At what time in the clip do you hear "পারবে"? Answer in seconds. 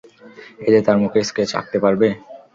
1.83-2.07